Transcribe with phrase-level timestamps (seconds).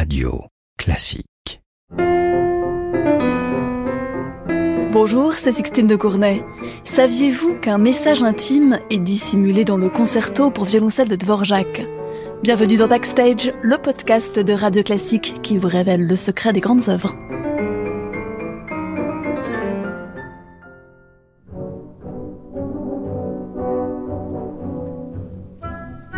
[0.00, 0.44] Radio
[0.78, 1.60] Classique.
[4.92, 6.42] Bonjour, c'est Sixtine de Cournay.
[6.84, 11.86] Saviez-vous qu'un message intime est dissimulé dans le concerto pour violoncelle de Dvorak?
[12.42, 16.88] Bienvenue dans Backstage, le podcast de Radio Classique qui vous révèle le secret des grandes
[16.88, 17.14] œuvres.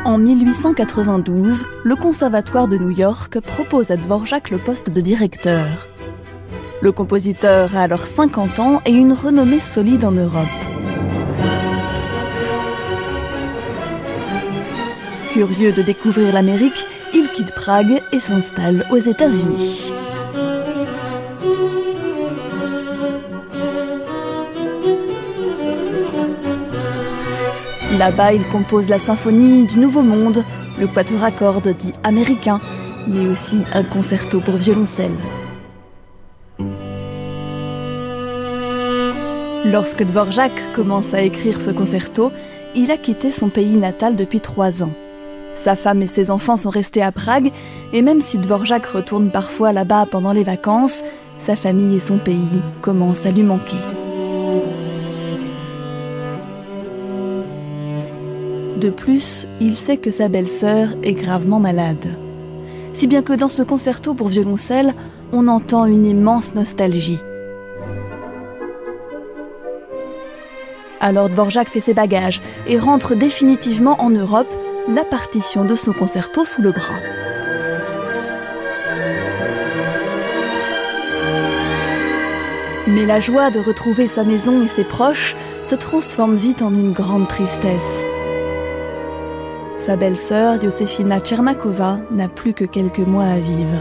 [0.05, 5.87] En 1892, le Conservatoire de New York propose à Dvorak le poste de directeur.
[6.80, 10.42] Le compositeur a alors 50 ans et une renommée solide en Europe.
[15.30, 19.92] Curieux de découvrir l'Amérique, il quitte Prague et s'installe aux États-Unis.
[27.98, 30.45] Là-bas, il compose la symphonie du Nouveau Monde,
[30.80, 32.59] le quatuor à cordes dit américain,
[33.06, 35.12] mais aussi un concerto pour violoncelle.
[39.67, 42.33] Lorsque Dvorak commence à écrire ce concerto,
[42.75, 44.92] il a quitté son pays natal depuis trois ans.
[45.55, 47.52] Sa femme et ses enfants sont restés à Prague,
[47.92, 51.05] et même si Dvorak retourne parfois là-bas pendant les vacances,
[51.39, 53.77] sa famille et son pays commencent à lui manquer.
[58.77, 62.17] De plus, il sait que sa belle-sœur est gravement malade.
[62.92, 64.95] Si bien que dans ce concerto pour violoncelle,
[65.33, 67.20] on entend une immense nostalgie.
[71.01, 74.53] Alors Dvorak fait ses bagages et rentre définitivement en Europe,
[74.89, 77.01] la partition de son concerto sous le bras.
[82.86, 86.92] Mais la joie de retrouver sa maison et ses proches se transforme vite en une
[86.92, 88.05] grande tristesse.
[89.84, 93.80] Sa belle-sœur, Yosefina Tchermakova, n'a plus que quelques mois à vivre.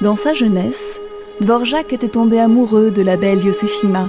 [0.00, 1.00] Dans sa jeunesse,
[1.40, 4.08] Dvorak était tombé amoureux de la belle Yosefina,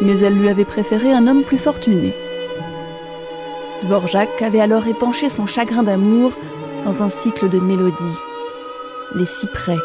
[0.00, 2.14] mais elle lui avait préféré un homme plus fortuné.
[3.82, 6.32] Dvorak avait alors épanché son chagrin d'amour
[6.86, 8.18] dans un cycle de mélodies,
[9.14, 9.76] les cyprès.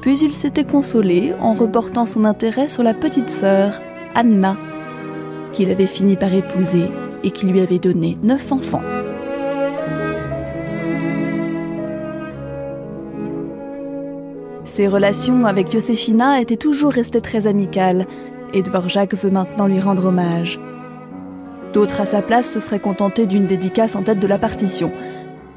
[0.00, 3.80] Puis il s'était consolé en reportant son intérêt sur la petite sœur,
[4.14, 4.56] Anna,
[5.52, 6.90] qu'il avait fini par épouser
[7.22, 8.82] et qui lui avait donné neuf enfants.
[14.64, 18.06] Ses relations avec Josefina étaient toujours restées très amicales,
[18.54, 20.58] et Dvorak veut maintenant lui rendre hommage.
[21.72, 24.92] D'autres à sa place se seraient contentés d'une dédicace en tête de la partition,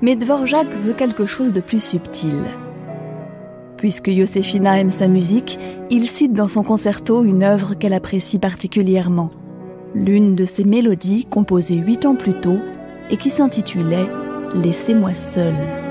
[0.01, 2.43] mais Dvorak veut quelque chose de plus subtil.
[3.83, 9.29] Puisque Josefina aime sa musique, il cite dans son concerto une œuvre qu'elle apprécie particulièrement.
[9.94, 12.59] L'une de ses mélodies composée huit ans plus tôt
[13.09, 14.07] et qui s'intitulait
[14.55, 15.82] Laissez-moi seul.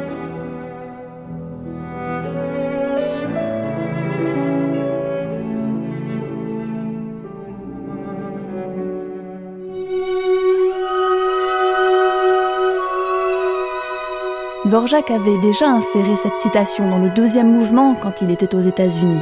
[14.73, 19.21] Dvorak avait déjà inséré cette citation dans le deuxième mouvement quand il était aux États-Unis.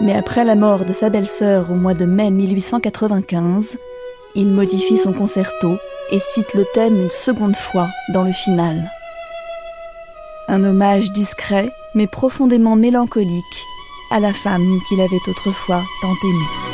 [0.00, 3.76] Mais après la mort de sa belle-sœur au mois de mai 1895,
[4.36, 5.78] il modifie son concerto
[6.12, 8.88] et cite le thème une seconde fois dans le final.
[10.46, 13.64] Un hommage discret mais profondément mélancolique
[14.12, 16.67] à la femme qu'il avait autrefois tant aimée.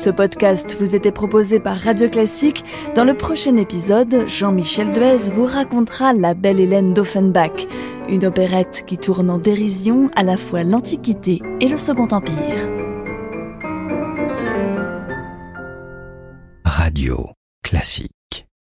[0.00, 2.64] Ce podcast vous était proposé par Radio Classique.
[2.94, 7.66] Dans le prochain épisode, Jean-Michel Duez vous racontera La Belle Hélène d'Offenbach,
[8.08, 12.66] une opérette qui tourne en dérision à la fois l'Antiquité et le Second Empire.
[16.64, 17.28] Radio
[17.62, 18.19] Classique.